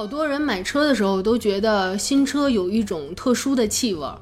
[0.00, 4.18] 好多人买车的时候都觉得新车有一种特殊的气味儿，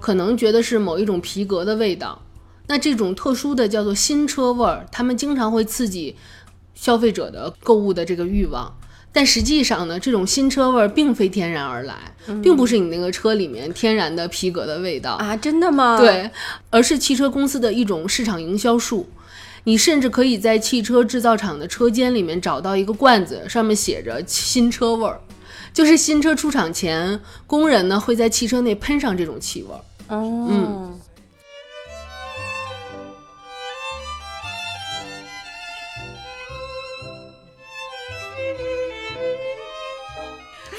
[0.00, 2.22] 可能觉得是某一种皮革的味道。
[2.68, 6.16] 那这种特殊的叫做新车味儿，他们经常会刺激
[6.74, 8.74] 消费者的购物的这个欲望。
[9.12, 15.98] 但实际上呢，这种新车味儿并非天然而来，并不是你那个车里面天然的皮革的味道啊，真的吗？
[15.98, 16.30] 对，
[16.70, 19.06] 而是汽车公司的一种市场营销术。
[19.64, 25.20] 你甚至可以在汽车制造厂的车间里面找到一个罐子，上面写着“新车味儿”，
[25.72, 30.16] 就是新车出厂前，工人呢会在汽车内喷上这种气味儿。
[30.16, 31.00] 哦，嗯。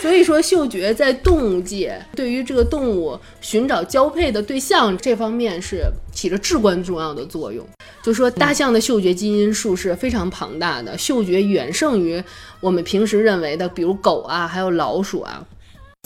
[0.01, 7.67] 所以说，嗅觉在动物界对于这个动物寻找交配的对象这方面是起着至关重要的作用。
[8.01, 12.23] 就说大象的嗅觉基因数是非常庞大的，嗅觉远胜于
[12.61, 15.45] 我们平时认为的，比如狗啊，还有老鼠啊。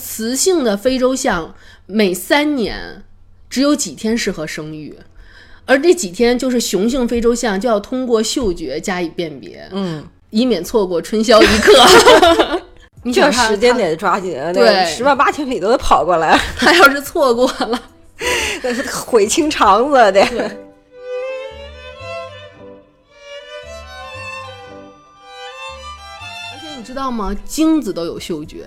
[0.02, 1.54] 雌性的非洲象
[1.86, 3.04] 每三年
[3.48, 4.92] 只有几天适合生育，
[5.66, 12.60] 而这几天就是雄性非洲象就要通过嗅觉加以辨别，嗯，以免错过春宵一刻。
[13.04, 16.40] 你这时间得抓紧，对，十万八千里都得跑过来。
[16.56, 17.78] 他要是错过了，
[18.90, 20.22] 悔青肠子的。
[26.50, 27.36] 而且你知道吗？
[27.44, 28.64] 精子都有嗅觉，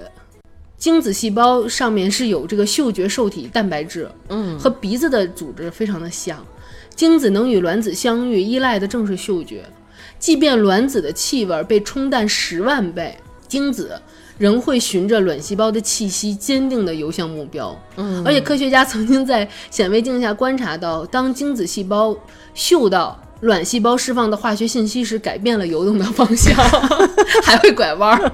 [0.77, 6.45] 精子细胞上面是有这个嗅觉受体蛋白质，嗯，和鼻子的组织非常的像。
[6.95, 9.65] 精子能与卵子相遇，依赖的正是嗅觉。
[10.19, 13.99] 即便卵子的气味被冲淡十万倍，精子。
[14.37, 17.77] 仍会循着卵细胞的气息，坚定地游向目标。
[17.95, 22.15] 嗯，而且科学家曾经在显微镜下观察到，当精子细胞
[22.53, 26.55] 嗅到卵细胞释放的化学信息时，改变了游动的方向，
[27.43, 28.31] 还会拐弯儿。